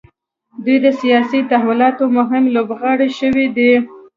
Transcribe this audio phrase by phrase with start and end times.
[0.63, 3.71] دوی د سیاسي تحولاتو مهم لوبغاړي شوي دي.